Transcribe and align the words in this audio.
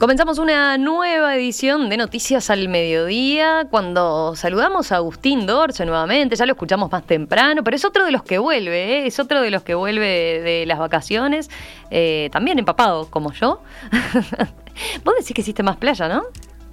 Comenzamos 0.00 0.38
una 0.38 0.78
nueva 0.78 1.36
edición 1.36 1.90
de 1.90 1.98
Noticias 1.98 2.48
al 2.48 2.70
Mediodía 2.70 3.66
cuando 3.70 4.34
saludamos 4.34 4.92
a 4.92 4.96
Agustín 4.96 5.44
Dorce 5.44 5.84
nuevamente, 5.84 6.36
ya 6.36 6.46
lo 6.46 6.52
escuchamos 6.52 6.90
más 6.90 7.06
temprano, 7.06 7.62
pero 7.62 7.76
es 7.76 7.84
otro 7.84 8.06
de 8.06 8.10
los 8.10 8.22
que 8.22 8.38
vuelve, 8.38 8.94
¿eh? 8.94 9.06
es 9.06 9.20
otro 9.20 9.42
de 9.42 9.50
los 9.50 9.62
que 9.62 9.74
vuelve 9.74 10.40
de 10.40 10.64
las 10.64 10.78
vacaciones, 10.78 11.50
eh, 11.90 12.30
también 12.32 12.58
empapado 12.58 13.10
como 13.10 13.34
yo. 13.34 13.60
Vos 15.04 15.14
decís 15.18 15.34
que 15.34 15.42
hiciste 15.42 15.62
más 15.62 15.76
playa, 15.76 16.08
¿no? 16.08 16.22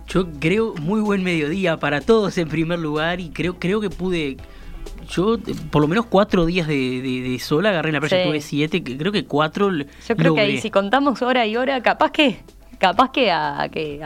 Yo 0.07 0.31
creo 0.39 0.73
muy 0.75 1.01
buen 1.01 1.21
mediodía 1.21 1.75
para 1.75 1.99
todos 1.99 2.37
en 2.37 2.47
primer 2.47 2.79
lugar 2.79 3.19
y 3.19 3.31
creo, 3.31 3.59
creo 3.59 3.81
que 3.81 3.89
pude 3.89 4.37
yo 5.09 5.37
por 5.69 5.81
lo 5.81 5.89
menos 5.89 6.05
cuatro 6.05 6.45
días 6.45 6.65
de, 6.65 7.37
sol 7.41 7.65
agarré 7.65 7.89
en 7.89 7.95
la 7.95 7.99
playa, 7.99 8.23
tuve 8.23 8.39
siete, 8.39 8.81
creo 8.81 9.11
que 9.11 9.25
cuatro. 9.25 9.69
Yo 9.69 10.15
creo 10.15 10.33
que 10.33 10.39
ahí 10.39 10.61
si 10.61 10.71
contamos 10.71 11.21
hora 11.21 11.45
y 11.45 11.57
hora, 11.57 11.83
capaz 11.83 12.11
que 12.11 12.39
capaz 12.77 13.11
que 13.11 13.31
a, 13.31 13.67
que 13.71 14.01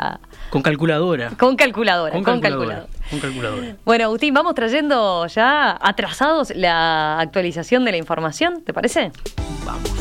Con 0.49 0.61
calculadora. 0.61 1.31
Con 1.37 1.55
calculadora, 1.55 2.13
con, 2.13 2.23
calculadora, 2.23 2.85
Con 3.09 3.19
calculadora. 3.19 3.75
Bueno, 3.85 4.05
Agustín, 4.05 4.33
vamos 4.33 4.55
trayendo 4.55 5.27
ya 5.27 5.77
atrasados 5.81 6.53
la 6.55 7.19
actualización 7.19 7.85
de 7.85 7.91
la 7.91 7.97
información, 7.97 8.63
¿te 8.63 8.73
parece? 8.73 9.11
Vamos. 9.65 9.91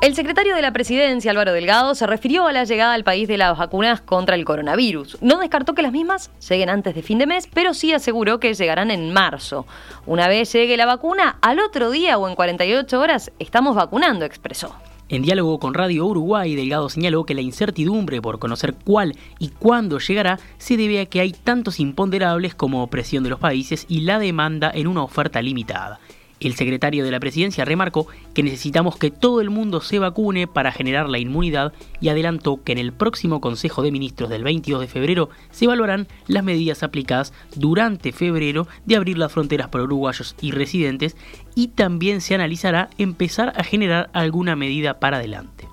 El 0.00 0.14
secretario 0.14 0.54
de 0.54 0.62
la 0.62 0.72
Presidencia, 0.72 1.32
Álvaro 1.32 1.52
Delgado, 1.52 1.96
se 1.96 2.06
refirió 2.06 2.46
a 2.46 2.52
la 2.52 2.62
llegada 2.62 2.94
al 2.94 3.02
país 3.02 3.26
de 3.26 3.36
las 3.36 3.58
vacunas 3.58 4.00
contra 4.00 4.36
el 4.36 4.44
coronavirus. 4.44 5.18
No 5.22 5.40
descartó 5.40 5.74
que 5.74 5.82
las 5.82 5.90
mismas 5.90 6.30
lleguen 6.48 6.70
antes 6.70 6.94
de 6.94 7.02
fin 7.02 7.18
de 7.18 7.26
mes, 7.26 7.48
pero 7.52 7.74
sí 7.74 7.92
aseguró 7.92 8.38
que 8.38 8.54
llegarán 8.54 8.92
en 8.92 9.12
marzo. 9.12 9.66
Una 10.06 10.28
vez 10.28 10.52
llegue 10.52 10.76
la 10.76 10.86
vacuna, 10.86 11.38
al 11.42 11.58
otro 11.58 11.90
día 11.90 12.16
o 12.16 12.28
en 12.28 12.36
48 12.36 13.00
horas 13.00 13.32
estamos 13.40 13.74
vacunando, 13.74 14.24
expresó. 14.24 14.76
En 15.10 15.22
diálogo 15.22 15.58
con 15.58 15.72
Radio 15.72 16.04
Uruguay, 16.04 16.54
Delgado 16.54 16.90
señaló 16.90 17.24
que 17.24 17.34
la 17.34 17.40
incertidumbre 17.40 18.20
por 18.20 18.38
conocer 18.38 18.74
cuál 18.84 19.16
y 19.38 19.48
cuándo 19.48 19.98
llegará 20.00 20.38
se 20.58 20.76
debe 20.76 21.00
a 21.00 21.06
que 21.06 21.20
hay 21.20 21.32
tantos 21.32 21.80
imponderables 21.80 22.54
como 22.54 22.86
presión 22.88 23.24
de 23.24 23.30
los 23.30 23.40
países 23.40 23.86
y 23.88 24.02
la 24.02 24.18
demanda 24.18 24.70
en 24.74 24.86
una 24.86 25.02
oferta 25.02 25.40
limitada. 25.40 25.98
El 26.40 26.54
secretario 26.54 27.04
de 27.04 27.10
la 27.10 27.18
presidencia 27.20 27.64
remarcó 27.64 28.06
que 28.32 28.42
necesitamos 28.42 28.96
que 28.96 29.10
todo 29.10 29.40
el 29.40 29.50
mundo 29.50 29.80
se 29.80 29.98
vacune 29.98 30.46
para 30.46 30.70
generar 30.70 31.08
la 31.08 31.18
inmunidad 31.18 31.72
y 32.00 32.10
adelantó 32.10 32.62
que 32.62 32.72
en 32.72 32.78
el 32.78 32.92
próximo 32.92 33.40
Consejo 33.40 33.82
de 33.82 33.90
Ministros 33.90 34.30
del 34.30 34.44
22 34.44 34.80
de 34.80 34.86
febrero 34.86 35.30
se 35.50 35.64
evaluarán 35.64 36.06
las 36.26 36.44
medidas 36.44 36.82
aplicadas 36.82 37.32
durante 37.56 38.12
febrero 38.12 38.68
de 38.86 38.96
abrir 38.96 39.18
las 39.18 39.32
fronteras 39.32 39.68
para 39.68 39.84
uruguayos 39.84 40.36
y 40.40 40.52
residentes 40.52 41.16
y 41.54 41.68
también 41.68 42.20
se 42.20 42.34
analizará 42.34 42.90
empezar 42.98 43.52
a 43.56 43.64
generar 43.64 44.10
alguna 44.12 44.54
medida 44.54 45.00
para 45.00 45.16
adelante. 45.16 45.66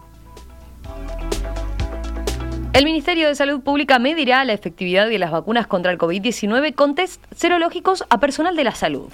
El 2.74 2.84
Ministerio 2.84 3.30
de 3.30 3.36
Salud 3.36 3.62
Pública 3.62 4.00
medirá 4.00 4.44
la 4.44 4.52
efectividad 4.52 5.08
de 5.08 5.18
las 5.18 5.32
vacunas 5.32 5.66
contra 5.66 5.94
el 5.94 5.98
COVID-19 5.98 6.76
con 6.76 6.94
test 6.94 7.24
serológicos 7.34 8.04
a 8.10 8.20
personal 8.20 8.56
de 8.58 8.66
la 8.66 8.76
salud. 8.76 9.08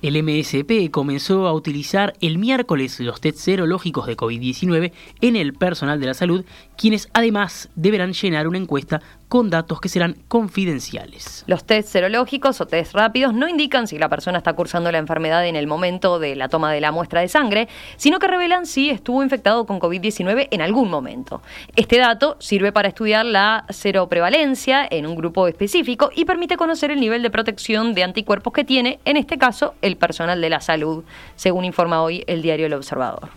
El 0.00 0.22
MSP 0.22 0.92
comenzó 0.92 1.48
a 1.48 1.52
utilizar 1.52 2.14
el 2.20 2.38
miércoles 2.38 3.00
los 3.00 3.20
test 3.20 3.38
serológicos 3.38 4.06
de 4.06 4.16
COVID-19 4.16 4.92
en 5.20 5.34
el 5.34 5.54
personal 5.54 5.98
de 5.98 6.06
la 6.06 6.14
salud, 6.14 6.44
quienes 6.76 7.08
además 7.14 7.68
deberán 7.74 8.12
llenar 8.12 8.46
una 8.46 8.58
encuesta 8.58 9.00
con 9.28 9.50
datos 9.50 9.80
que 9.80 9.88
serán 9.88 10.16
confidenciales. 10.28 11.44
Los 11.46 11.64
test 11.64 11.88
serológicos 11.90 12.60
o 12.60 12.66
test 12.66 12.94
rápidos 12.94 13.34
no 13.34 13.48
indican 13.48 13.86
si 13.86 13.98
la 13.98 14.08
persona 14.08 14.38
está 14.38 14.54
cursando 14.54 14.90
la 14.90 14.98
enfermedad 14.98 15.46
en 15.46 15.56
el 15.56 15.66
momento 15.66 16.18
de 16.18 16.34
la 16.34 16.48
toma 16.48 16.72
de 16.72 16.80
la 16.80 16.92
muestra 16.92 17.20
de 17.20 17.28
sangre, 17.28 17.68
sino 17.96 18.18
que 18.18 18.26
revelan 18.26 18.66
si 18.66 18.90
estuvo 18.90 19.22
infectado 19.22 19.66
con 19.66 19.80
COVID-19 19.80 20.48
en 20.50 20.62
algún 20.62 20.88
momento. 20.90 21.42
Este 21.76 21.98
dato 21.98 22.36
sirve 22.38 22.72
para 22.72 22.88
estudiar 22.88 23.26
la 23.26 23.64
seroprevalencia 23.68 24.86
en 24.88 25.06
un 25.06 25.14
grupo 25.14 25.46
específico 25.46 26.10
y 26.14 26.24
permite 26.24 26.56
conocer 26.56 26.90
el 26.90 27.00
nivel 27.00 27.22
de 27.22 27.30
protección 27.30 27.94
de 27.94 28.04
anticuerpos 28.04 28.52
que 28.52 28.64
tiene, 28.64 28.98
en 29.04 29.16
este 29.16 29.36
caso, 29.36 29.74
el 29.82 29.87
personal 29.96 30.40
de 30.40 30.50
la 30.50 30.60
salud, 30.60 31.04
según 31.36 31.64
informa 31.64 32.02
hoy 32.02 32.24
el 32.26 32.42
diario 32.42 32.66
El 32.66 32.74
Observador. 32.74 33.30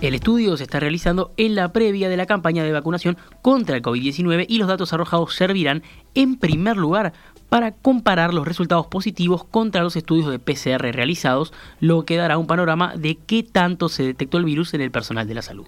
El 0.00 0.14
estudio 0.14 0.56
se 0.56 0.62
está 0.62 0.78
realizando 0.78 1.32
en 1.36 1.56
la 1.56 1.72
previa 1.72 2.08
de 2.08 2.16
la 2.16 2.26
campaña 2.26 2.62
de 2.62 2.70
vacunación 2.70 3.16
contra 3.42 3.76
el 3.76 3.82
COVID-19 3.82 4.46
y 4.48 4.58
los 4.58 4.68
datos 4.68 4.92
arrojados 4.92 5.34
servirán, 5.34 5.82
en 6.14 6.36
primer 6.36 6.76
lugar, 6.76 7.12
para 7.48 7.72
comparar 7.72 8.32
los 8.32 8.46
resultados 8.46 8.86
positivos 8.86 9.42
contra 9.42 9.82
los 9.82 9.96
estudios 9.96 10.30
de 10.30 10.38
PCR 10.38 10.92
realizados, 10.92 11.52
lo 11.80 12.04
que 12.04 12.16
dará 12.16 12.38
un 12.38 12.46
panorama 12.46 12.94
de 12.96 13.16
qué 13.16 13.42
tanto 13.42 13.88
se 13.88 14.04
detectó 14.04 14.38
el 14.38 14.44
virus 14.44 14.72
en 14.74 14.82
el 14.82 14.92
personal 14.92 15.26
de 15.26 15.34
la 15.34 15.42
salud. 15.42 15.66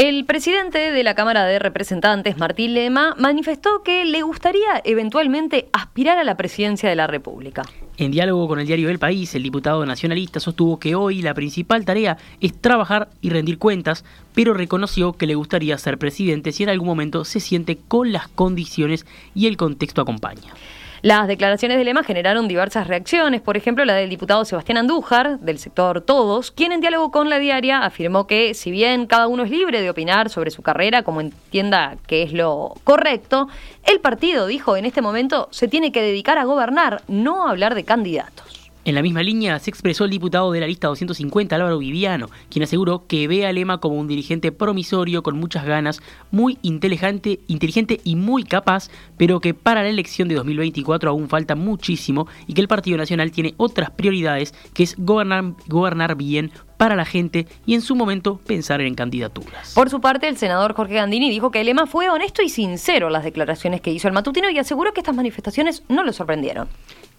El 0.00 0.24
presidente 0.24 0.92
de 0.92 1.04
la 1.04 1.14
Cámara 1.14 1.44
de 1.44 1.58
Representantes, 1.58 2.38
Martín 2.38 2.72
Lema, 2.72 3.14
manifestó 3.18 3.82
que 3.82 4.06
le 4.06 4.22
gustaría 4.22 4.80
eventualmente 4.84 5.68
aspirar 5.74 6.16
a 6.16 6.24
la 6.24 6.38
presidencia 6.38 6.88
de 6.88 6.96
la 6.96 7.06
República. 7.06 7.64
En 7.98 8.10
diálogo 8.10 8.48
con 8.48 8.58
el 8.58 8.66
diario 8.66 8.88
El 8.88 8.98
País, 8.98 9.34
el 9.34 9.42
diputado 9.42 9.84
nacionalista 9.84 10.40
sostuvo 10.40 10.80
que 10.80 10.94
hoy 10.94 11.20
la 11.20 11.34
principal 11.34 11.84
tarea 11.84 12.16
es 12.40 12.58
trabajar 12.58 13.10
y 13.20 13.28
rendir 13.28 13.58
cuentas, 13.58 14.06
pero 14.34 14.54
reconoció 14.54 15.12
que 15.12 15.26
le 15.26 15.34
gustaría 15.34 15.76
ser 15.76 15.98
presidente 15.98 16.52
si 16.52 16.62
en 16.62 16.70
algún 16.70 16.88
momento 16.88 17.26
se 17.26 17.38
siente 17.38 17.76
con 17.76 18.10
las 18.10 18.26
condiciones 18.28 19.04
y 19.34 19.48
el 19.48 19.58
contexto 19.58 20.00
acompaña. 20.00 20.54
Las 21.02 21.28
declaraciones 21.28 21.78
de 21.78 21.84
Lema 21.84 22.02
generaron 22.02 22.46
diversas 22.46 22.86
reacciones, 22.86 23.40
por 23.40 23.56
ejemplo 23.56 23.86
la 23.86 23.94
del 23.94 24.10
diputado 24.10 24.44
Sebastián 24.44 24.76
Andújar, 24.76 25.38
del 25.40 25.58
sector 25.58 26.02
Todos, 26.02 26.50
quien 26.50 26.72
en 26.72 26.82
diálogo 26.82 27.10
con 27.10 27.30
la 27.30 27.38
diaria 27.38 27.84
afirmó 27.84 28.26
que 28.26 28.52
si 28.52 28.70
bien 28.70 29.06
cada 29.06 29.26
uno 29.26 29.44
es 29.44 29.50
libre 29.50 29.80
de 29.80 29.88
opinar 29.88 30.28
sobre 30.28 30.50
su 30.50 30.60
carrera 30.60 31.02
como 31.02 31.22
entienda 31.22 31.96
que 32.06 32.22
es 32.22 32.34
lo 32.34 32.74
correcto, 32.84 33.48
el 33.84 34.00
partido, 34.00 34.46
dijo, 34.46 34.76
en 34.76 34.84
este 34.84 35.00
momento 35.00 35.48
se 35.50 35.68
tiene 35.68 35.90
que 35.90 36.02
dedicar 36.02 36.36
a 36.36 36.44
gobernar, 36.44 37.00
no 37.08 37.46
a 37.46 37.50
hablar 37.50 37.74
de 37.74 37.84
candidatos. 37.84 38.49
En 38.82 38.94
la 38.94 39.02
misma 39.02 39.22
línea 39.22 39.58
se 39.58 39.68
expresó 39.68 40.04
el 40.04 40.10
diputado 40.10 40.50
de 40.52 40.60
la 40.60 40.66
lista 40.66 40.88
250, 40.88 41.54
Álvaro 41.54 41.76
Viviano, 41.76 42.30
quien 42.48 42.62
aseguró 42.62 43.06
que 43.06 43.28
ve 43.28 43.44
a 43.44 43.52
Lema 43.52 43.78
como 43.78 43.96
un 43.96 44.08
dirigente 44.08 44.52
promisorio 44.52 45.22
con 45.22 45.38
muchas 45.38 45.66
ganas, 45.66 46.00
muy 46.30 46.58
inteligente, 46.62 47.40
inteligente 47.46 48.00
y 48.04 48.16
muy 48.16 48.42
capaz, 48.42 48.88
pero 49.18 49.38
que 49.40 49.52
para 49.52 49.82
la 49.82 49.90
elección 49.90 50.28
de 50.28 50.34
2024 50.36 51.10
aún 51.10 51.28
falta 51.28 51.56
muchísimo 51.56 52.26
y 52.46 52.54
que 52.54 52.62
el 52.62 52.68
Partido 52.68 52.96
Nacional 52.96 53.32
tiene 53.32 53.52
otras 53.58 53.90
prioridades, 53.90 54.54
que 54.72 54.84
es 54.84 54.96
gobernar, 54.96 56.16
bien 56.16 56.50
para 56.78 56.96
la 56.96 57.04
gente 57.04 57.46
y 57.66 57.74
en 57.74 57.82
su 57.82 57.94
momento 57.94 58.40
pensar 58.46 58.80
en 58.80 58.94
candidaturas. 58.94 59.74
Por 59.74 59.90
su 59.90 60.00
parte, 60.00 60.26
el 60.26 60.38
senador 60.38 60.72
Jorge 60.72 60.94
Gandini 60.94 61.28
dijo 61.28 61.50
que 61.50 61.62
Lema 61.62 61.86
fue 61.86 62.08
honesto 62.08 62.40
y 62.40 62.48
sincero 62.48 63.08
en 63.08 63.12
las 63.12 63.24
declaraciones 63.24 63.82
que 63.82 63.92
hizo 63.92 64.08
el 64.08 64.14
matutino 64.14 64.48
y 64.48 64.58
aseguró 64.58 64.94
que 64.94 65.00
estas 65.00 65.14
manifestaciones 65.14 65.82
no 65.88 66.02
lo 66.02 66.14
sorprendieron. 66.14 66.68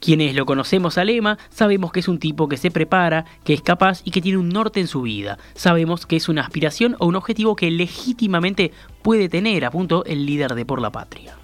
Quienes 0.02 0.34
lo 0.34 0.48
conocemos 0.48 0.98
a 0.98 1.06
Lema 1.06 1.38
sabemos 1.52 1.92
que 1.92 2.00
es 2.00 2.08
un 2.08 2.18
tipo 2.18 2.50
que 2.50 2.58
se 2.58 2.72
prepara, 2.72 3.26
que 3.44 3.54
es 3.54 3.62
capaz 3.62 4.02
y 4.04 4.10
que 4.10 4.20
tiene 4.20 4.40
un 4.40 4.50
norte 4.50 4.80
en 4.80 4.88
su 4.88 5.04
vida. 5.04 5.38
Sabemos 5.54 6.08
que 6.08 6.16
es 6.16 6.28
una 6.28 6.42
aspiración 6.42 6.96
o 6.98 7.06
un 7.06 7.16
objetivo 7.16 7.56
que 7.56 7.70
legítimamente 7.70 8.72
puede 9.04 9.30
tener, 9.30 9.64
apuntó 9.64 10.04
el 10.06 10.26
líder 10.26 10.56
de 10.56 10.66
Por 10.66 10.82
la 10.82 10.92
Patria. 10.92 11.41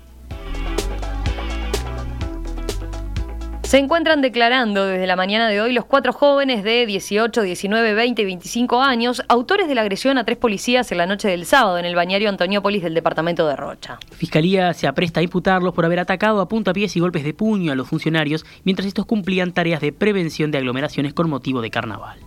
Se 3.68 3.78
encuentran 3.78 4.22
declarando 4.22 4.86
desde 4.86 5.06
la 5.08 5.18
mañana 5.18 5.50
de 5.50 5.60
hoy 5.60 5.74
los 5.74 5.84
cuatro 5.84 6.14
jóvenes 6.14 6.64
de 6.64 6.86
18, 6.86 7.42
19, 7.42 7.94
20 7.96 8.22
y 8.22 8.26
25 8.26 8.82
años, 8.82 9.22
autores 9.28 9.68
de 9.68 9.76
la 9.76 9.82
agresión 9.82 10.18
a 10.18 10.24
tres 10.24 10.38
policías 10.38 10.90
en 10.94 11.00
la 11.00 11.06
noche 11.06 11.28
del 11.28 11.46
sábado 11.46 11.78
en 11.78 11.84
el 11.84 11.94
bañario 11.94 12.30
Antoniópolis 12.30 12.82
del 12.82 12.94
departamento 12.94 13.46
de 13.46 13.58
Rocha. 13.58 14.00
Fiscalía 14.12 14.74
se 14.74 14.88
apresta 14.88 15.20
a 15.20 15.24
imputarlos 15.24 15.74
por 15.74 15.84
haber 15.84 16.00
atacado 16.00 16.40
a 16.40 16.48
puntapiés 16.48 16.96
y 16.96 17.02
golpes 17.02 17.26
de 17.26 17.34
puño 17.34 17.74
a 17.74 17.76
los 17.76 17.90
funcionarios 17.90 18.46
mientras 18.64 18.88
estos 18.88 19.06
cumplían 19.06 19.52
tareas 19.52 19.82
de 19.82 19.92
prevención 19.92 20.50
de 20.50 20.60
aglomeraciones 20.60 21.14
con 21.14 21.30
motivo 21.30 21.62
de 21.62 21.70
carnaval. 21.70 22.20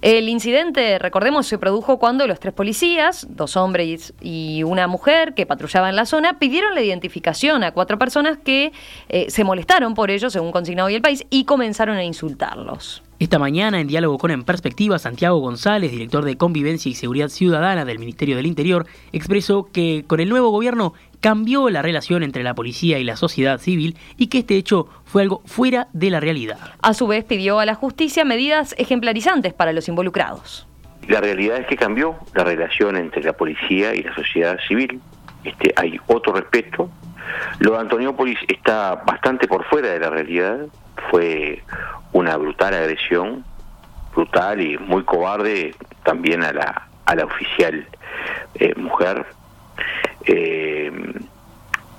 El 0.00 0.28
incidente, 0.28 0.98
recordemos, 0.98 1.46
se 1.46 1.58
produjo 1.58 1.98
cuando 1.98 2.26
los 2.26 2.38
tres 2.38 2.54
policías, 2.54 3.26
dos 3.30 3.56
hombres 3.56 4.14
y 4.20 4.62
una 4.62 4.86
mujer 4.86 5.34
que 5.34 5.44
patrullaban 5.44 5.96
la 5.96 6.06
zona, 6.06 6.38
pidieron 6.38 6.74
la 6.74 6.82
identificación 6.82 7.64
a 7.64 7.72
cuatro 7.72 7.98
personas 7.98 8.38
que 8.38 8.72
eh, 9.08 9.26
se 9.28 9.42
molestaron 9.42 9.94
por 9.94 10.10
ello, 10.10 10.30
según 10.30 10.52
consignado 10.52 10.86
hoy 10.86 10.94
el 10.94 11.02
país, 11.02 11.24
y 11.30 11.44
comenzaron 11.44 11.96
a 11.96 12.04
insultarlos. 12.04 13.02
Esta 13.18 13.40
mañana, 13.40 13.80
en 13.80 13.88
diálogo 13.88 14.16
con 14.16 14.30
En 14.30 14.44
Perspectiva, 14.44 14.96
Santiago 15.00 15.40
González, 15.40 15.90
director 15.90 16.24
de 16.24 16.36
Convivencia 16.36 16.88
y 16.88 16.94
Seguridad 16.94 17.28
Ciudadana 17.28 17.84
del 17.84 17.98
Ministerio 17.98 18.36
del 18.36 18.46
Interior, 18.46 18.86
expresó 19.10 19.64
que 19.72 20.04
con 20.06 20.20
el 20.20 20.28
nuevo 20.28 20.50
gobierno 20.50 20.94
cambió 21.20 21.68
la 21.70 21.82
relación 21.82 22.22
entre 22.22 22.42
la 22.42 22.54
policía 22.54 22.98
y 22.98 23.04
la 23.04 23.16
sociedad 23.16 23.58
civil 23.58 23.96
y 24.16 24.28
que 24.28 24.38
este 24.38 24.56
hecho 24.56 24.88
fue 25.04 25.22
algo 25.22 25.42
fuera 25.46 25.88
de 25.92 26.10
la 26.10 26.20
realidad. 26.20 26.58
A 26.82 26.94
su 26.94 27.06
vez, 27.06 27.24
pidió 27.24 27.58
a 27.58 27.66
la 27.66 27.74
justicia 27.74 28.24
medidas 28.24 28.74
ejemplarizantes 28.78 29.52
para 29.54 29.72
los 29.72 29.88
involucrados. 29.88 30.66
La 31.08 31.20
realidad 31.20 31.58
es 31.58 31.66
que 31.66 31.76
cambió 31.76 32.16
la 32.34 32.44
relación 32.44 32.96
entre 32.96 33.22
la 33.22 33.32
policía 33.32 33.94
y 33.94 34.02
la 34.02 34.14
sociedad 34.14 34.58
civil. 34.68 35.00
Este, 35.44 35.72
hay 35.76 35.98
otro 36.06 36.34
respeto. 36.34 36.90
Lo 37.60 37.72
de 37.72 37.78
Antoniópolis 37.78 38.38
está 38.48 38.96
bastante 39.06 39.48
por 39.48 39.64
fuera 39.64 39.88
de 39.88 40.00
la 40.00 40.10
realidad 40.10 40.68
fue 41.10 41.62
una 42.12 42.36
brutal 42.36 42.74
agresión, 42.74 43.44
brutal 44.14 44.60
y 44.60 44.78
muy 44.78 45.04
cobarde 45.04 45.74
también 46.04 46.42
a 46.42 46.52
la, 46.52 46.88
a 47.06 47.14
la 47.14 47.24
oficial 47.24 47.86
eh, 48.54 48.74
mujer. 48.76 49.24
Eh, 50.28 50.92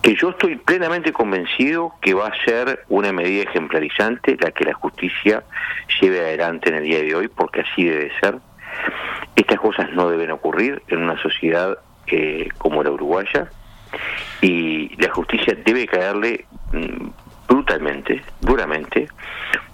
que 0.02 0.16
yo 0.16 0.30
estoy 0.30 0.56
plenamente 0.56 1.12
convencido 1.12 1.94
que 2.02 2.14
va 2.14 2.28
a 2.28 2.46
ser 2.46 2.86
una 2.88 3.12
medida 3.12 3.44
ejemplarizante 3.44 4.38
la 4.40 4.52
que 4.52 4.64
la 4.64 4.74
justicia 4.74 5.44
lleve 6.00 6.22
adelante 6.22 6.70
en 6.70 6.76
el 6.76 6.84
día 6.84 7.02
de 7.02 7.16
hoy, 7.16 7.28
porque 7.28 7.62
así 7.62 7.84
debe 7.84 8.12
ser. 8.20 8.38
Estas 9.36 9.60
cosas 9.60 9.92
no 9.92 10.10
deben 10.10 10.32
ocurrir 10.32 10.82
en 10.88 11.00
una 11.00 11.22
sociedad 11.22 11.78
eh, 12.08 12.48
como 12.58 12.82
la 12.82 12.92
uruguaya 12.92 13.50
y 14.42 14.96
la 15.02 15.12
justicia 15.12 15.58
debe 15.66 15.86
caerle 15.88 16.46
mm, 16.72 17.10
brutalmente, 17.48 18.22
duramente, 18.40 19.08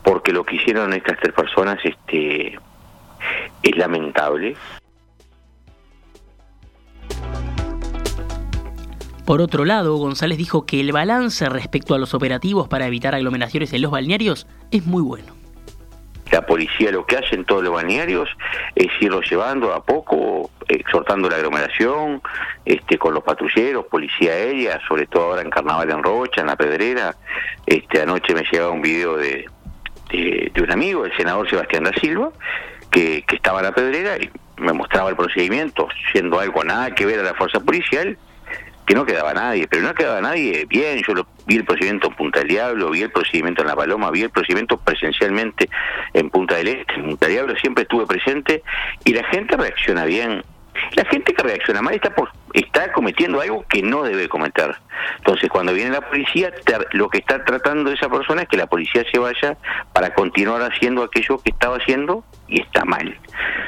porque 0.04 0.32
lo 0.32 0.44
que 0.44 0.56
hicieron 0.56 0.94
estas 0.94 1.20
tres 1.20 1.34
personas 1.34 1.78
este, 1.84 2.58
es 3.62 3.78
lamentable. 3.78 4.56
Por 9.26 9.42
otro 9.42 9.66
lado, 9.66 9.96
González 9.96 10.38
dijo 10.38 10.68
que 10.68 10.80
el 10.80 10.92
balance 10.92 11.50
respecto 11.50 11.96
a 11.96 11.98
los 11.98 12.14
operativos 12.14 12.68
para 12.68 12.86
evitar 12.86 13.16
aglomeraciones 13.16 13.74
en 13.74 13.82
los 13.82 13.90
balnearios 13.90 14.46
es 14.70 14.86
muy 14.86 15.02
bueno. 15.02 15.34
La 16.32 16.46
policía 16.46 16.92
lo 16.92 17.06
que 17.08 17.18
hace 17.18 17.34
en 17.34 17.44
todos 17.44 17.64
los 17.64 17.74
balnearios 17.74 18.30
es 18.76 18.88
irlo 19.00 19.22
llevando 19.22 19.74
a 19.74 19.84
poco, 19.84 20.52
exhortando 20.68 21.28
la 21.28 21.38
aglomeración, 21.38 22.22
este, 22.66 23.00
con 23.00 23.16
los 23.16 23.24
patrulleros, 23.24 23.86
policía 23.88 24.32
aérea, 24.32 24.80
sobre 24.88 25.08
todo 25.08 25.32
ahora 25.32 25.42
en 25.42 25.50
Carnaval 25.50 25.90
en 25.90 26.04
Rocha, 26.04 26.42
en 26.42 26.48
La 26.48 26.56
Pedrera. 26.56 27.16
Este, 27.66 28.02
anoche 28.02 28.36
me 28.36 28.44
llegaba 28.44 28.72
un 28.72 28.82
video 28.82 29.18
de, 29.18 29.46
de, 30.12 30.62
un 30.62 30.72
amigo, 30.72 31.04
el 31.04 31.16
senador 31.18 31.50
Sebastián 31.50 31.86
da 31.86 31.94
Silva, 31.94 32.32
que, 32.92 33.24
que 33.28 33.38
estaba 33.38 33.60
en 33.60 33.66
La 33.66 33.72
Pedrera 33.72 34.18
y 34.18 34.30
me 34.58 34.74
mostraba 34.74 35.10
el 35.10 35.16
procedimiento, 35.16 35.88
siendo 36.12 36.40
algo 36.40 36.64
nada 36.64 36.94
que 36.94 37.08
ver 37.08 37.20
a 37.20 37.24
la 37.24 37.34
fuerza 37.34 37.60
policial, 37.60 38.18
que 38.86 38.94
no 38.94 39.06
quedaba 39.06 39.34
nadie, 39.34 39.68
pero 39.68 39.84
no 39.84 39.94
quedaba 39.94 40.22
nadie 40.22 40.66
bien, 40.66 41.02
yo 41.06 41.14
lo, 41.14 41.28
vi 41.46 41.56
el 41.56 41.66
procedimiento 41.66 42.08
en 42.08 42.16
Punta 42.16 42.40
del 42.40 42.50
Diablo, 42.50 42.92
vi 42.92 43.02
el 43.02 43.12
procedimiento 43.12 43.62
en 43.62 43.68
La 43.68 43.76
Paloma, 43.76 44.12
vi 44.12 44.22
el 44.22 44.30
procedimiento 44.30 44.78
presencialmente 44.78 45.70
en 46.14 46.30
Punta 46.30 46.56
del 46.56 46.68
Este, 46.68 46.94
en 46.96 47.06
Punta 47.06 47.26
del 47.26 47.36
Diablo 47.36 47.56
siempre 47.56 47.84
estuve 47.84 48.06
presente 48.06 48.64
y 49.04 49.14
la 49.14 49.24
gente 49.26 49.58
reacciona 49.58 50.06
bien. 50.06 50.44
La 50.96 51.06
gente 51.06 51.34
que 51.34 51.44
reacciona 51.44 51.82
mal 51.82 51.96
está 51.96 52.14
por, 52.14 52.30
está 52.54 52.92
cometiendo 52.92 53.42
algo 53.42 53.66
que 53.68 53.82
no 53.82 54.04
debe 54.04 54.28
cometer. 54.30 54.76
Entonces, 55.18 55.50
cuando 55.50 55.74
viene 55.74 55.92
la 55.92 56.02
policía, 56.02 56.52
lo 56.92 57.10
que 57.10 57.20
está 57.20 57.44
tratando 57.44 57.92
esa 57.92 58.10
persona 58.10 58.44
es 58.44 58.48
que 58.48 58.58
la 58.58 58.68
policía 58.68 59.04
se 59.12 59.20
vaya 59.20 59.58
para 59.94 60.14
continuar 60.14 60.62
haciendo 60.62 61.04
aquello 61.04 61.40
que 61.40 61.52
estaba 61.52 61.78
haciendo 61.78 62.24
y 62.48 62.62
está 62.62 62.86
mal. 62.86 63.18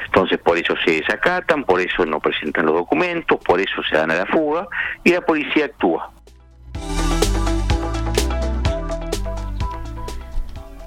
Entonces, 0.05 0.37
por 0.39 0.57
eso 0.57 0.75
se 0.85 0.91
desacatan, 0.91 1.63
por 1.63 1.81
eso 1.81 2.05
no 2.05 2.19
presentan 2.19 2.65
los 2.65 2.75
documentos, 2.75 3.39
por 3.43 3.59
eso 3.59 3.83
se 3.89 3.97
dan 3.97 4.11
a 4.11 4.15
la 4.15 4.25
fuga 4.25 4.67
y 5.03 5.11
la 5.11 5.21
policía 5.21 5.65
actúa. 5.65 6.11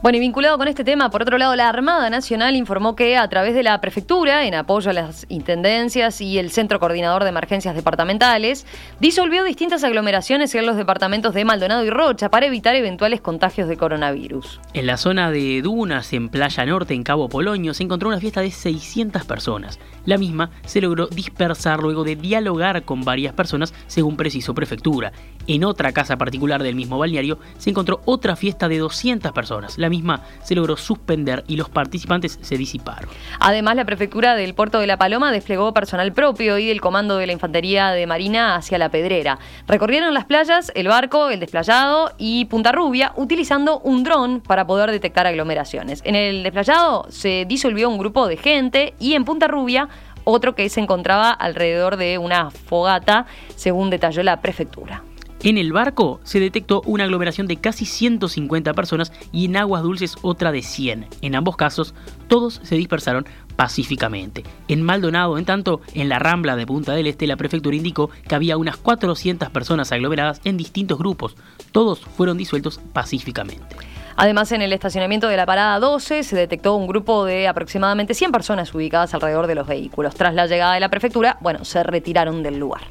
Bueno, 0.02 0.16
y 0.16 0.20
vinculado 0.20 0.56
con 0.56 0.66
este 0.66 0.82
tema, 0.82 1.10
por 1.10 1.20
otro 1.20 1.36
lado, 1.36 1.54
la 1.56 1.68
Armada 1.68 2.08
Nacional 2.08 2.56
informó 2.56 2.96
que 2.96 3.18
a 3.18 3.28
través 3.28 3.54
de 3.54 3.62
la 3.62 3.78
prefectura, 3.82 4.46
en 4.46 4.54
apoyo 4.54 4.88
a 4.88 4.94
las 4.94 5.26
intendencias 5.28 6.22
y 6.22 6.38
el 6.38 6.50
Centro 6.50 6.80
Coordinador 6.80 7.22
de 7.22 7.28
Emergencias 7.28 7.74
Departamentales, 7.74 8.64
disolvió 8.98 9.44
distintas 9.44 9.84
aglomeraciones 9.84 10.54
en 10.54 10.64
los 10.64 10.78
departamentos 10.78 11.34
de 11.34 11.44
Maldonado 11.44 11.84
y 11.84 11.90
Rocha 11.90 12.30
para 12.30 12.46
evitar 12.46 12.76
eventuales 12.76 13.20
contagios 13.20 13.68
de 13.68 13.76
coronavirus. 13.76 14.58
En 14.72 14.86
la 14.86 14.96
zona 14.96 15.30
de 15.30 15.60
Dunas, 15.60 16.14
en 16.14 16.30
Playa 16.30 16.64
Norte, 16.64 16.94
en 16.94 17.02
Cabo 17.02 17.28
Polonio, 17.28 17.74
se 17.74 17.82
encontró 17.82 18.08
una 18.08 18.20
fiesta 18.20 18.40
de 18.40 18.52
600 18.52 19.26
personas. 19.26 19.78
La 20.06 20.16
misma 20.16 20.50
se 20.64 20.80
logró 20.80 21.08
dispersar 21.08 21.80
luego 21.80 22.04
de 22.04 22.16
dialogar 22.16 22.84
con 22.84 23.02
varias 23.02 23.34
personas, 23.34 23.74
según 23.86 24.16
precisó 24.16 24.54
prefectura. 24.54 25.12
En 25.50 25.64
otra 25.64 25.90
casa 25.90 26.16
particular 26.16 26.62
del 26.62 26.76
mismo 26.76 26.96
balneario 26.96 27.40
se 27.58 27.70
encontró 27.70 28.02
otra 28.04 28.36
fiesta 28.36 28.68
de 28.68 28.78
200 28.78 29.32
personas 29.32 29.76
misma 29.90 30.22
se 30.44 30.54
logró 30.54 30.76
suspender 30.76 31.42
y 31.48 31.56
los 31.56 31.68
participantes 31.68 32.38
se 32.40 32.56
disiparon. 32.56 33.10
Además, 33.40 33.74
la 33.74 33.84
prefectura 33.84 34.36
del 34.36 34.54
puerto 34.54 34.78
de 34.78 34.86
La 34.86 34.96
Paloma 34.96 35.32
desplegó 35.32 35.74
personal 35.74 36.12
propio 36.12 36.56
y 36.56 36.68
del 36.68 36.80
comando 36.80 37.16
de 37.16 37.26
la 37.26 37.32
Infantería 37.32 37.90
de 37.90 38.06
Marina 38.06 38.54
hacia 38.54 38.78
La 38.78 38.90
Pedrera. 38.90 39.40
Recorrieron 39.66 40.14
las 40.14 40.24
playas, 40.24 40.70
el 40.76 40.86
barco, 40.86 41.30
el 41.30 41.40
desplayado 41.40 42.12
y 42.16 42.44
Punta 42.44 42.70
Rubia 42.70 43.12
utilizando 43.16 43.80
un 43.80 44.04
dron 44.04 44.40
para 44.40 44.68
poder 44.68 44.92
detectar 44.92 45.26
aglomeraciones. 45.26 46.00
En 46.04 46.14
el 46.14 46.44
desplayado 46.44 47.06
se 47.10 47.44
disolvió 47.48 47.90
un 47.90 47.98
grupo 47.98 48.28
de 48.28 48.36
gente 48.36 48.94
y 49.00 49.14
en 49.14 49.24
Punta 49.24 49.48
Rubia 49.48 49.88
otro 50.22 50.54
que 50.54 50.68
se 50.68 50.80
encontraba 50.80 51.32
alrededor 51.32 51.96
de 51.96 52.18
una 52.18 52.50
fogata, 52.50 53.26
según 53.56 53.90
detalló 53.90 54.22
la 54.22 54.40
prefectura. 54.40 55.02
En 55.42 55.56
el 55.56 55.72
barco 55.72 56.20
se 56.22 56.38
detectó 56.38 56.82
una 56.84 57.04
aglomeración 57.04 57.46
de 57.46 57.56
casi 57.56 57.86
150 57.86 58.74
personas 58.74 59.10
y 59.32 59.46
en 59.46 59.56
aguas 59.56 59.82
dulces 59.82 60.16
otra 60.20 60.52
de 60.52 60.60
100. 60.60 61.06
En 61.22 61.34
ambos 61.34 61.56
casos, 61.56 61.94
todos 62.28 62.60
se 62.62 62.74
dispersaron 62.74 63.24
pacíficamente. 63.56 64.44
En 64.68 64.82
Maldonado, 64.82 65.38
en 65.38 65.46
tanto, 65.46 65.80
en 65.94 66.10
la 66.10 66.18
rambla 66.18 66.56
de 66.56 66.66
Punta 66.66 66.92
del 66.92 67.06
Este, 67.06 67.26
la 67.26 67.36
prefectura 67.36 67.74
indicó 67.74 68.10
que 68.28 68.34
había 68.34 68.58
unas 68.58 68.76
400 68.76 69.48
personas 69.48 69.90
aglomeradas 69.92 70.42
en 70.44 70.58
distintos 70.58 70.98
grupos. 70.98 71.36
Todos 71.72 72.00
fueron 72.00 72.36
disueltos 72.36 72.78
pacíficamente. 72.92 73.76
Además, 74.16 74.52
en 74.52 74.60
el 74.60 74.74
estacionamiento 74.74 75.28
de 75.28 75.38
la 75.38 75.46
parada 75.46 75.78
12 75.78 76.22
se 76.22 76.36
detectó 76.36 76.74
un 76.74 76.86
grupo 76.86 77.24
de 77.24 77.48
aproximadamente 77.48 78.12
100 78.12 78.30
personas 78.30 78.74
ubicadas 78.74 79.14
alrededor 79.14 79.46
de 79.46 79.54
los 79.54 79.66
vehículos. 79.66 80.14
Tras 80.14 80.34
la 80.34 80.46
llegada 80.46 80.74
de 80.74 80.80
la 80.80 80.90
prefectura, 80.90 81.38
bueno, 81.40 81.64
se 81.64 81.82
retiraron 81.82 82.42
del 82.42 82.58
lugar. 82.58 82.82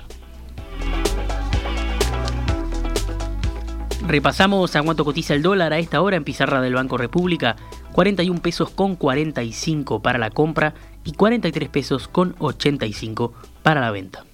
Repasamos 4.09 4.75
a 4.75 4.81
cuánto 4.81 5.05
cotiza 5.05 5.35
el 5.35 5.43
dólar 5.43 5.71
a 5.71 5.77
esta 5.77 6.01
hora 6.01 6.17
en 6.17 6.23
pizarra 6.23 6.61
del 6.61 6.73
Banco 6.73 6.97
República. 6.97 7.55
41 7.91 8.41
pesos 8.41 8.71
con 8.71 8.95
45 8.95 10.01
para 10.01 10.17
la 10.17 10.31
compra 10.31 10.73
y 11.03 11.11
43 11.11 11.69
pesos 11.69 12.07
con 12.07 12.35
85 12.39 13.33
para 13.61 13.81
la 13.81 13.91
venta. 13.91 14.25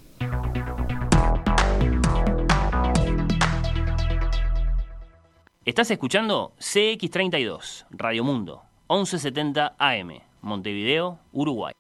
Estás 5.66 5.92
escuchando 5.92 6.54
CX32, 6.57 7.88
Radio 7.90 8.23
Mundo, 8.23 8.61
1170 8.90 9.76
AM, 9.78 10.21
Montevideo, 10.42 11.19
Uruguay. 11.33 11.73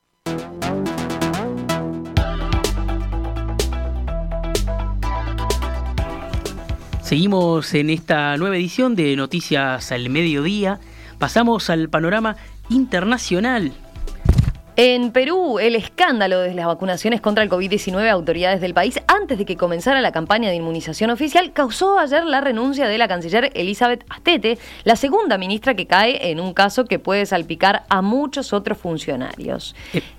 Seguimos 7.05 7.71
en 7.75 7.91
esta 7.91 8.35
nueva 8.35 8.57
edición 8.57 8.95
de 8.95 9.15
Noticias 9.15 9.91
al 9.91 10.09
Mediodía. 10.09 10.79
Pasamos 11.19 11.69
al 11.69 11.87
panorama 11.87 12.35
internacional. 12.67 13.73
En 14.77 15.13
Perú, 15.13 15.57
el 15.57 15.73
escándalo 15.73 16.41
de 16.41 16.53
las 16.53 16.65
vacunaciones 16.65 17.21
contra 17.21 17.41
el 17.45 17.49
COVID-19 17.49 18.09
autoridades 18.09 18.59
del 18.59 18.73
país 18.73 18.99
antes 19.07 19.37
de 19.37 19.45
que 19.45 19.55
comenzara 19.55 20.01
la 20.01 20.11
campaña 20.11 20.49
de 20.49 20.55
inmunización 20.55 21.11
oficial 21.11 21.53
causó 21.53 21.97
ayer 21.97 22.25
la 22.25 22.41
renuncia 22.41 22.89
de 22.89 22.97
la 22.97 23.07
canciller 23.07 23.51
Elizabeth 23.55 24.03
Astete, 24.09 24.57
la 24.83 24.97
segunda 24.97 25.37
ministra 25.37 25.75
que 25.75 25.87
cae 25.87 26.29
en 26.29 26.41
un 26.41 26.53
caso 26.53 26.83
que 26.83 26.99
puede 26.99 27.25
salpicar 27.25 27.83
a 27.87 28.01
muchos 28.01 28.51
otros 28.51 28.77
funcionarios. 28.77 29.77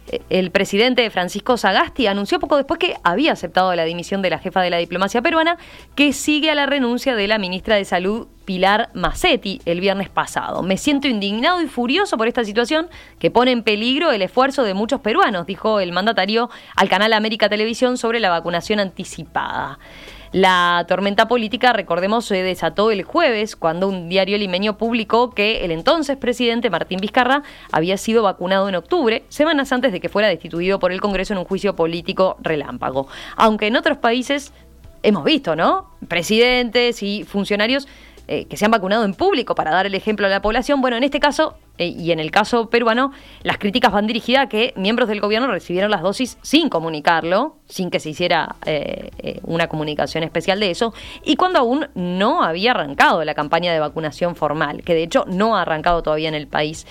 Eh, 0.08 0.22
el 0.30 0.50
presidente 0.50 1.10
Francisco 1.10 1.58
Sagasti 1.58 2.06
anunció 2.06 2.40
poco 2.40 2.56
después 2.56 2.78
que 2.78 2.94
había 3.02 3.32
aceptado 3.32 3.74
la 3.74 3.84
dimisión 3.84 4.22
de 4.22 4.30
la 4.30 4.38
jefa 4.38 4.62
de 4.62 4.70
la 4.70 4.78
diplomacia 4.78 5.20
peruana, 5.20 5.58
que 5.94 6.14
sigue 6.14 6.50
a 6.50 6.54
la 6.54 6.64
renuncia 6.64 7.14
de 7.14 7.28
la 7.28 7.36
ministra 7.36 7.76
de 7.76 7.84
Salud 7.84 8.26
Pilar 8.46 8.88
Massetti 8.94 9.60
el 9.66 9.80
viernes 9.80 10.08
pasado. 10.08 10.62
Me 10.62 10.78
siento 10.78 11.08
indignado 11.08 11.60
y 11.60 11.66
furioso 11.66 12.16
por 12.16 12.28
esta 12.28 12.44
situación 12.44 12.88
que 13.18 13.30
pone 13.30 13.50
en 13.50 13.62
peligro 13.62 14.12
el 14.12 14.22
esfuerzo 14.22 14.62
de 14.62 14.72
muchos 14.72 15.00
peruanos, 15.00 15.46
dijo 15.46 15.80
el 15.80 15.92
mandatario 15.92 16.48
al 16.76 16.88
canal 16.88 17.12
América 17.12 17.50
Televisión 17.50 17.98
sobre 17.98 18.20
la 18.20 18.30
vacunación 18.30 18.80
anticipada. 18.80 19.78
La 20.32 20.84
tormenta 20.88 21.28
política, 21.28 21.72
recordemos, 21.72 22.26
se 22.26 22.42
desató 22.42 22.90
el 22.90 23.02
jueves 23.02 23.56
cuando 23.56 23.88
un 23.88 24.08
diario 24.08 24.36
limeño 24.38 24.76
publicó 24.76 25.30
que 25.30 25.64
el 25.64 25.70
entonces 25.70 26.16
presidente 26.16 26.68
Martín 26.70 27.00
Vizcarra 27.00 27.42
había 27.72 27.96
sido 27.96 28.22
vacunado 28.22 28.68
en 28.68 28.74
octubre, 28.74 29.24
semanas 29.28 29.72
antes 29.72 29.92
de 29.92 30.00
que 30.00 30.08
fuera 30.08 30.28
destituido 30.28 30.78
por 30.78 30.92
el 30.92 31.00
Congreso 31.00 31.32
en 31.32 31.38
un 31.38 31.44
juicio 31.44 31.74
político 31.74 32.36
relámpago. 32.40 33.08
Aunque 33.36 33.68
en 33.68 33.76
otros 33.76 33.98
países 33.98 34.52
hemos 35.02 35.24
visto, 35.24 35.56
¿no? 35.56 35.90
Presidentes 36.08 37.02
y 37.02 37.24
funcionarios 37.24 37.86
eh, 38.28 38.46
que 38.46 38.56
se 38.56 38.64
han 38.64 38.72
vacunado 38.72 39.04
en 39.04 39.14
público 39.14 39.54
para 39.54 39.70
dar 39.70 39.86
el 39.86 39.94
ejemplo 39.94 40.26
a 40.26 40.28
la 40.28 40.42
población. 40.42 40.80
Bueno, 40.80 40.96
en 40.96 41.04
este 41.04 41.20
caso 41.20 41.58
eh, 41.78 41.86
y 41.86 42.10
en 42.10 42.18
el 42.18 42.32
caso 42.32 42.68
peruano, 42.70 43.12
las 43.44 43.58
críticas 43.58 43.92
van 43.92 44.08
dirigidas 44.08 44.46
a 44.46 44.48
que 44.48 44.72
miembros 44.74 45.08
del 45.08 45.20
gobierno 45.20 45.46
recibieron 45.46 45.92
las 45.92 46.02
dosis 46.02 46.36
sin 46.42 46.68
comunicarlo, 46.68 47.54
sin 47.66 47.88
que 47.88 48.00
se 48.00 48.10
hiciera 48.10 48.56
eh, 48.66 49.40
una 49.44 49.68
comunicación 49.68 50.24
especial 50.24 50.58
de 50.58 50.72
eso, 50.72 50.92
y 51.24 51.36
cuando 51.36 51.60
aún 51.60 51.86
no 51.94 52.42
había 52.42 52.72
arrancado 52.72 53.24
la 53.24 53.34
campaña 53.34 53.72
de 53.72 53.78
vacunación 53.78 54.34
formal, 54.34 54.82
que 54.82 54.94
de 54.94 55.04
hecho 55.04 55.24
no 55.28 55.56
ha 55.56 55.62
arrancado 55.62 56.02
todavía 56.02 56.28
en 56.28 56.34
el 56.34 56.48
país. 56.48 56.84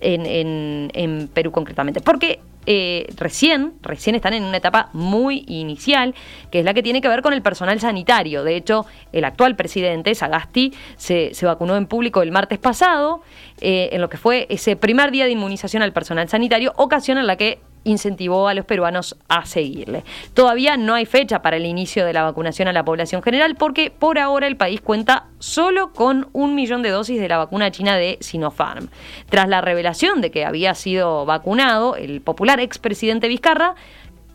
En, 0.00 0.90
en, 0.94 1.28
Perú 1.34 1.50
concretamente. 1.50 2.00
Porque 2.00 2.38
eh, 2.70 3.06
recién, 3.16 3.72
recién 3.80 4.14
están 4.14 4.34
en 4.34 4.44
una 4.44 4.58
etapa 4.58 4.90
muy 4.92 5.42
inicial, 5.48 6.14
que 6.50 6.58
es 6.58 6.66
la 6.66 6.74
que 6.74 6.82
tiene 6.82 7.00
que 7.00 7.08
ver 7.08 7.22
con 7.22 7.32
el 7.32 7.40
personal 7.40 7.80
sanitario. 7.80 8.44
De 8.44 8.56
hecho, 8.56 8.84
el 9.10 9.24
actual 9.24 9.56
presidente, 9.56 10.14
Sagasti, 10.14 10.74
se, 10.96 11.32
se 11.32 11.46
vacunó 11.46 11.78
en 11.78 11.86
público 11.86 12.20
el 12.20 12.30
martes 12.30 12.58
pasado, 12.58 13.22
eh, 13.62 13.88
en 13.92 14.02
lo 14.02 14.10
que 14.10 14.18
fue 14.18 14.46
ese 14.50 14.76
primer 14.76 15.12
día 15.12 15.24
de 15.24 15.30
inmunización 15.30 15.82
al 15.82 15.94
personal 15.94 16.28
sanitario, 16.28 16.74
ocasión 16.76 17.16
en 17.16 17.26
la 17.26 17.36
que 17.36 17.58
incentivó 17.88 18.48
a 18.48 18.54
los 18.54 18.64
peruanos 18.64 19.16
a 19.28 19.46
seguirle. 19.46 20.04
Todavía 20.34 20.76
no 20.76 20.94
hay 20.94 21.06
fecha 21.06 21.42
para 21.42 21.56
el 21.56 21.66
inicio 21.66 22.04
de 22.04 22.12
la 22.12 22.22
vacunación 22.22 22.68
a 22.68 22.72
la 22.72 22.84
población 22.84 23.22
general 23.22 23.56
porque 23.56 23.90
por 23.90 24.18
ahora 24.18 24.46
el 24.46 24.56
país 24.56 24.80
cuenta 24.80 25.26
solo 25.38 25.92
con 25.92 26.28
un 26.32 26.54
millón 26.54 26.82
de 26.82 26.90
dosis 26.90 27.20
de 27.20 27.28
la 27.28 27.38
vacuna 27.38 27.70
china 27.70 27.96
de 27.96 28.18
Sinopharm. 28.20 28.88
Tras 29.28 29.48
la 29.48 29.60
revelación 29.60 30.20
de 30.20 30.30
que 30.30 30.44
había 30.44 30.74
sido 30.74 31.24
vacunado, 31.26 31.96
el 31.96 32.20
popular 32.20 32.60
expresidente 32.60 33.28
Vizcarra 33.28 33.74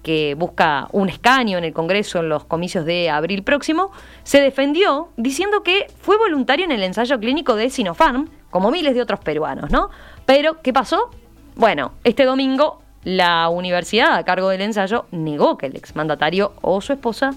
que 0.04 0.36
busca 0.38 0.90
un 0.92 1.08
escaño 1.08 1.58
en 1.58 1.64
el 1.64 1.74
Congreso 1.74 2.20
en 2.20 2.30
los 2.30 2.44
comicios 2.44 2.86
de 2.86 3.10
abril 3.10 3.44
próximo, 3.44 3.92
se 4.24 4.42
defendió 4.42 5.08
diciendo 5.16 5.64
que 5.64 5.88
fue 6.02 6.18
voluntario 6.18 6.66
en 6.66 6.74
el 6.74 6.84
ensayo 6.84 7.18
clínico 7.20 7.56
de 7.56 7.70
Sinopharm, 7.70 8.30
como 8.50 8.70
miles 8.70 8.94
de 8.94 9.02
otros 9.02 9.22
peruanos, 9.22 9.72
¿no? 9.72 9.90
Pero, 10.26 10.62
¿qué 10.62 10.74
pasó? 10.74 11.10
Bueno, 11.56 11.94
este 12.04 12.26
domingo 12.26 12.83
la 13.04 13.50
universidad 13.50 14.16
a 14.16 14.24
cargo 14.24 14.50
del 14.50 14.62
ensayo 14.62 15.06
negó 15.12 15.58
que 15.58 15.68
el 15.68 15.76
exmandatario 15.76 16.54
o 16.62 16.82
su 16.82 16.94
esposa 16.94 17.32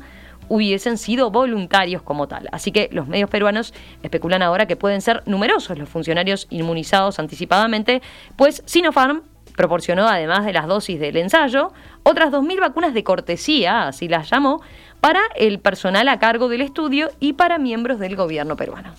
hubiesen 0.49 0.97
sido 0.97 1.31
voluntarios 1.31 2.03
como 2.03 2.29
tal. 2.29 2.49
Así 2.53 2.73
que 2.73 2.89
los 2.93 3.09
medios 3.09 3.31
peruanos 3.31 3.75
especulan 4.03 4.43
ahora 4.43 4.67
que 4.67 4.77
pueden 4.77 5.01
ser 5.01 5.23
numerosos 5.27 5.79
los 5.79 5.89
funcionarios 5.89 6.47
inmunizados 6.51 7.19
anticipadamente, 7.19 8.03
pues 8.37 8.63
Sinopharm 8.67 9.23
proporcionó, 9.57 10.07
además 10.07 10.45
de 10.45 10.53
las 10.53 10.67
dosis 10.67 11.01
del 11.01 11.17
ensayo, 11.17 11.73
otras 12.03 12.31
2.000 12.31 12.61
vacunas 12.61 12.95
de 12.95 13.03
cortesía, 13.03 13.89
así 13.89 14.07
las 14.07 14.31
llamó, 14.31 14.61
para 15.01 15.21
el 15.35 15.59
personal 15.59 16.09
a 16.09 16.19
cargo 16.19 16.49
del 16.49 16.61
estudio 16.61 17.09
y 17.21 17.33
para 17.33 17.59
miembros 17.59 17.99
del 17.99 18.17
gobierno 18.17 18.57
peruano. 18.57 18.93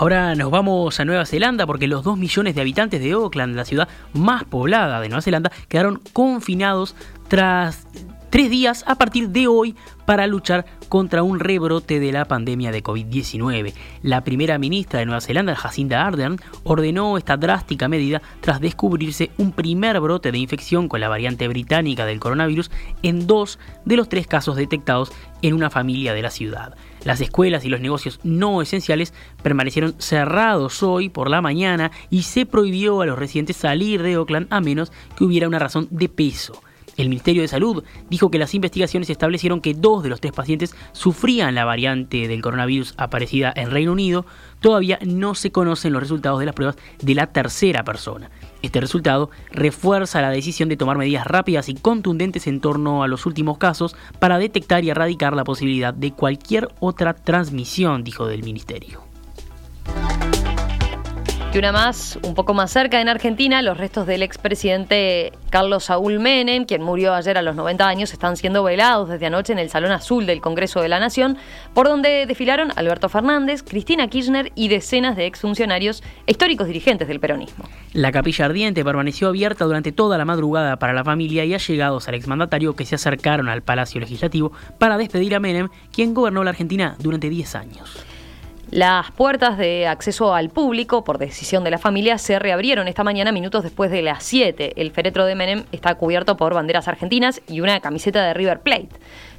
Ahora 0.00 0.34
nos 0.34 0.50
vamos 0.50 0.98
a 0.98 1.04
Nueva 1.04 1.26
Zelanda 1.26 1.66
porque 1.66 1.86
los 1.86 2.02
2 2.02 2.16
millones 2.16 2.54
de 2.54 2.62
habitantes 2.62 3.02
de 3.02 3.10
Auckland, 3.10 3.54
la 3.54 3.66
ciudad 3.66 3.86
más 4.14 4.44
poblada 4.44 4.98
de 4.98 5.10
Nueva 5.10 5.20
Zelanda, 5.20 5.52
quedaron 5.68 6.00
confinados 6.14 6.96
tras 7.28 7.86
tres 8.30 8.48
días 8.48 8.84
a 8.86 8.94
partir 8.94 9.28
de 9.30 9.48
hoy 9.48 9.74
para 10.06 10.26
luchar 10.26 10.64
contra 10.88 11.22
un 11.22 11.40
rebrote 11.40 12.00
de 12.00 12.12
la 12.12 12.24
pandemia 12.24 12.72
de 12.72 12.82
COVID-19. 12.82 13.74
La 14.02 14.24
primera 14.24 14.58
ministra 14.58 15.00
de 15.00 15.06
Nueva 15.06 15.20
Zelanda, 15.20 15.54
Jacinda 15.54 16.06
Ardern, 16.06 16.38
ordenó 16.64 17.18
esta 17.18 17.36
drástica 17.36 17.88
medida 17.88 18.22
tras 18.40 18.60
descubrirse 18.60 19.30
un 19.36 19.52
primer 19.52 20.00
brote 20.00 20.32
de 20.32 20.38
infección 20.38 20.88
con 20.88 21.00
la 21.00 21.08
variante 21.08 21.46
británica 21.48 22.06
del 22.06 22.20
coronavirus 22.20 22.70
en 23.02 23.26
dos 23.26 23.58
de 23.84 23.96
los 23.96 24.08
tres 24.08 24.26
casos 24.26 24.56
detectados 24.56 25.12
en 25.42 25.54
una 25.54 25.70
familia 25.70 26.14
de 26.14 26.22
la 26.22 26.30
ciudad. 26.30 26.74
Las 27.04 27.20
escuelas 27.20 27.64
y 27.64 27.68
los 27.68 27.80
negocios 27.80 28.20
no 28.22 28.62
esenciales 28.62 29.12
permanecieron 29.42 29.94
cerrados 29.98 30.82
hoy 30.82 31.08
por 31.08 31.30
la 31.30 31.40
mañana 31.40 31.90
y 32.10 32.22
se 32.22 32.46
prohibió 32.46 33.00
a 33.00 33.06
los 33.06 33.18
residentes 33.18 33.56
salir 33.56 34.02
de 34.02 34.16
Oakland 34.16 34.46
a 34.50 34.60
menos 34.60 34.92
que 35.16 35.24
hubiera 35.24 35.48
una 35.48 35.58
razón 35.58 35.88
de 35.90 36.08
peso. 36.08 36.60
El 37.00 37.08
Ministerio 37.08 37.40
de 37.40 37.48
Salud 37.48 37.82
dijo 38.10 38.30
que 38.30 38.38
las 38.38 38.54
investigaciones 38.54 39.08
establecieron 39.08 39.62
que 39.62 39.72
dos 39.72 40.02
de 40.02 40.10
los 40.10 40.20
tres 40.20 40.34
pacientes 40.34 40.76
sufrían 40.92 41.54
la 41.54 41.64
variante 41.64 42.28
del 42.28 42.42
coronavirus 42.42 42.92
aparecida 42.98 43.54
en 43.56 43.70
Reino 43.70 43.92
Unido. 43.92 44.26
Todavía 44.60 44.98
no 45.06 45.34
se 45.34 45.50
conocen 45.50 45.94
los 45.94 46.02
resultados 46.02 46.40
de 46.40 46.44
las 46.44 46.54
pruebas 46.54 46.76
de 47.00 47.14
la 47.14 47.28
tercera 47.28 47.84
persona. 47.84 48.30
Este 48.60 48.82
resultado 48.82 49.30
refuerza 49.50 50.20
la 50.20 50.28
decisión 50.28 50.68
de 50.68 50.76
tomar 50.76 50.98
medidas 50.98 51.26
rápidas 51.26 51.70
y 51.70 51.74
contundentes 51.74 52.46
en 52.46 52.60
torno 52.60 53.02
a 53.02 53.08
los 53.08 53.24
últimos 53.24 53.56
casos 53.56 53.96
para 54.18 54.38
detectar 54.38 54.84
y 54.84 54.90
erradicar 54.90 55.34
la 55.34 55.44
posibilidad 55.44 55.94
de 55.94 56.12
cualquier 56.12 56.68
otra 56.80 57.14
transmisión, 57.14 58.04
dijo 58.04 58.26
del 58.26 58.42
ministerio. 58.42 59.00
Y 61.52 61.58
una 61.58 61.72
más, 61.72 62.16
un 62.22 62.34
poco 62.34 62.54
más 62.54 62.70
cerca 62.70 63.00
en 63.00 63.08
Argentina, 63.08 63.60
los 63.60 63.76
restos 63.76 64.06
del 64.06 64.22
expresidente 64.22 65.32
Carlos 65.50 65.82
Saúl 65.82 66.20
Menem, 66.20 66.64
quien 66.64 66.80
murió 66.80 67.12
ayer 67.12 67.36
a 67.36 67.42
los 67.42 67.56
90 67.56 67.88
años, 67.88 68.12
están 68.12 68.36
siendo 68.36 68.62
velados 68.62 69.08
desde 69.08 69.26
anoche 69.26 69.52
en 69.52 69.58
el 69.58 69.68
Salón 69.68 69.90
Azul 69.90 70.26
del 70.26 70.40
Congreso 70.40 70.80
de 70.80 70.88
la 70.88 71.00
Nación, 71.00 71.36
por 71.74 71.88
donde 71.88 72.24
desfilaron 72.26 72.70
Alberto 72.76 73.08
Fernández, 73.08 73.64
Cristina 73.64 74.06
Kirchner 74.06 74.52
y 74.54 74.68
decenas 74.68 75.16
de 75.16 75.26
exfuncionarios 75.26 76.04
históricos 76.28 76.68
dirigentes 76.68 77.08
del 77.08 77.18
peronismo. 77.18 77.64
La 77.94 78.12
capilla 78.12 78.44
ardiente 78.44 78.84
permaneció 78.84 79.26
abierta 79.26 79.64
durante 79.64 79.90
toda 79.90 80.18
la 80.18 80.24
madrugada 80.24 80.78
para 80.78 80.92
la 80.92 81.02
familia 81.02 81.44
y 81.44 81.52
allegados 81.52 82.06
al 82.06 82.14
exmandatario 82.14 82.76
que 82.76 82.86
se 82.86 82.94
acercaron 82.94 83.48
al 83.48 83.62
Palacio 83.62 84.00
Legislativo 84.00 84.52
para 84.78 84.98
despedir 84.98 85.34
a 85.34 85.40
Menem, 85.40 85.68
quien 85.92 86.14
gobernó 86.14 86.44
la 86.44 86.50
Argentina 86.50 86.94
durante 87.00 87.28
10 87.28 87.56
años. 87.56 88.06
Las 88.70 89.10
puertas 89.10 89.58
de 89.58 89.88
acceso 89.88 90.32
al 90.32 90.48
público, 90.48 91.02
por 91.02 91.18
decisión 91.18 91.64
de 91.64 91.72
la 91.72 91.78
familia, 91.78 92.18
se 92.18 92.38
reabrieron 92.38 92.86
esta 92.86 93.02
mañana 93.02 93.32
minutos 93.32 93.64
después 93.64 93.90
de 93.90 94.00
las 94.00 94.22
7. 94.22 94.74
El 94.80 94.92
féretro 94.92 95.24
de 95.24 95.34
Menem 95.34 95.64
está 95.72 95.96
cubierto 95.96 96.36
por 96.36 96.54
banderas 96.54 96.86
argentinas 96.86 97.42
y 97.48 97.62
una 97.62 97.80
camiseta 97.80 98.24
de 98.24 98.32
River 98.32 98.60
Plate. 98.60 98.90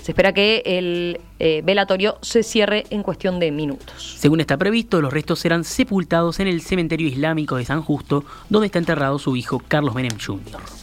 Se 0.02 0.12
espera 0.12 0.34
que 0.34 0.64
el 0.66 1.22
eh, 1.40 1.62
velatorio 1.64 2.18
se 2.22 2.44
cierre 2.44 2.84
en 2.90 3.04
cuestión 3.04 3.40
de 3.40 3.52
minutos. 3.52 4.18
Según 4.20 4.42
está 4.42 4.58
previsto, 4.58 5.00
los 5.00 5.14
restos 5.14 5.40
serán 5.40 5.64
sepultados 5.64 6.42
en 6.42 6.48
el 6.48 6.62
cementerio 6.62 7.08
islámico 7.08 7.56
de 7.56 7.64
San 7.64 7.84
Justo, 7.84 8.26
donde 8.50 8.66
está 8.66 8.80
enterrado 8.80 9.18
su 9.18 9.38
hijo 9.38 9.62
Carlos 9.66 9.96
Menem 9.96 10.18
Jr. 10.20 10.81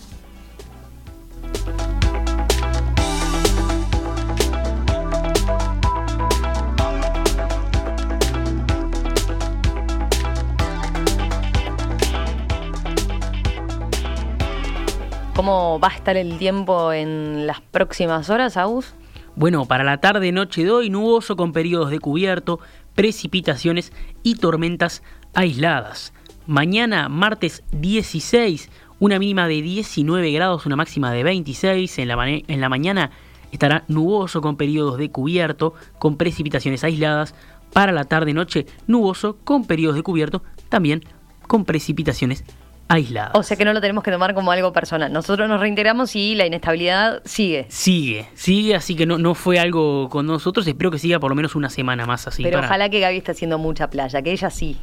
¿Cómo 15.78 15.86
va 15.86 15.94
a 15.94 15.96
estar 15.96 16.16
el 16.16 16.38
tiempo 16.38 16.92
en 16.92 17.46
las 17.46 17.60
próximas 17.60 18.30
horas, 18.30 18.56
Agus? 18.56 18.94
Bueno, 19.36 19.64
para 19.64 19.84
la 19.84 19.98
tarde-noche 19.98 20.64
de 20.64 20.72
hoy, 20.72 20.90
nuboso 20.90 21.36
con 21.36 21.52
periodos 21.52 21.90
de 21.90 22.00
cubierto, 22.00 22.58
precipitaciones 22.96 23.92
y 24.24 24.34
tormentas 24.34 25.04
aisladas. 25.34 26.12
Mañana, 26.48 27.08
martes 27.08 27.62
16, 27.70 28.72
una 28.98 29.20
mínima 29.20 29.46
de 29.46 29.62
19 29.62 30.32
grados, 30.32 30.66
una 30.66 30.74
máxima 30.74 31.12
de 31.12 31.22
26. 31.22 32.00
En 32.00 32.08
la, 32.08 32.28
en 32.28 32.60
la 32.60 32.68
mañana 32.68 33.12
estará 33.52 33.84
nuboso 33.86 34.40
con 34.40 34.56
periodos 34.56 34.98
de 34.98 35.12
cubierto, 35.12 35.74
con 36.00 36.16
precipitaciones 36.16 36.82
aisladas. 36.82 37.36
Para 37.72 37.92
la 37.92 38.02
tarde-noche, 38.02 38.66
nuboso 38.88 39.36
con 39.44 39.64
periodos 39.64 39.94
de 39.94 40.02
cubierto, 40.02 40.42
también 40.70 41.04
con 41.46 41.64
precipitaciones 41.64 42.42
aislada. 42.88 43.30
O 43.34 43.42
sea 43.42 43.56
que 43.56 43.64
no 43.64 43.72
lo 43.72 43.80
tenemos 43.80 44.02
que 44.02 44.10
tomar 44.10 44.34
como 44.34 44.50
algo 44.50 44.72
personal. 44.72 45.12
Nosotros 45.12 45.48
nos 45.48 45.60
reintegramos 45.60 46.16
y 46.16 46.34
la 46.34 46.46
inestabilidad 46.46 47.22
sigue. 47.24 47.66
Sigue, 47.68 48.28
sigue, 48.34 48.74
así 48.74 48.96
que 48.96 49.06
no, 49.06 49.18
no 49.18 49.34
fue 49.34 49.58
algo 49.58 50.08
con 50.08 50.26
nosotros. 50.26 50.66
Espero 50.66 50.90
que 50.90 50.98
siga 50.98 51.18
por 51.20 51.30
lo 51.30 51.34
menos 51.34 51.54
una 51.54 51.70
semana 51.70 52.06
más 52.06 52.26
así. 52.26 52.42
Pero 52.42 52.60
ojalá 52.60 52.88
que 52.88 53.00
Gaby 53.00 53.18
esté 53.18 53.32
haciendo 53.32 53.58
mucha 53.58 53.90
playa, 53.90 54.22
que 54.22 54.32
ella 54.32 54.50
sí 54.50 54.78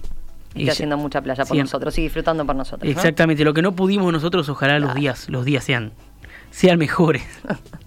esté 0.55 0.71
haciendo 0.71 0.97
mucha 0.97 1.21
playa 1.21 1.45
por 1.45 1.57
nosotros 1.57 1.97
y 1.97 2.03
disfrutando 2.03 2.45
por 2.45 2.55
nosotros. 2.55 2.89
Exactamente, 2.89 3.43
lo 3.43 3.53
que 3.53 3.61
no 3.61 3.75
pudimos 3.75 4.11
nosotros, 4.11 4.47
ojalá 4.49 4.79
los 4.79 4.93
días, 4.95 5.29
los 5.29 5.45
días 5.45 5.63
sean, 5.63 5.91
sean 6.51 6.77
mejores. 6.77 7.23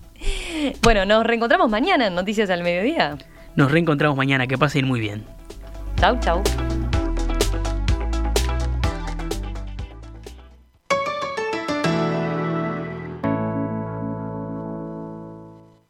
bueno, 0.82 1.04
nos 1.04 1.24
reencontramos 1.24 1.70
mañana 1.70 2.08
en 2.08 2.14
Noticias 2.14 2.50
al 2.50 2.62
Mediodía. 2.62 3.16
Nos 3.56 3.70
reencontramos 3.70 4.16
mañana, 4.16 4.46
que 4.46 4.58
pasen 4.58 4.86
muy 4.86 5.00
bien. 5.00 5.24
Chau, 5.96 6.18
chau. 6.20 6.42